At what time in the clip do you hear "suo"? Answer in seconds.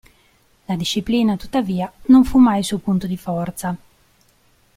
2.65-2.79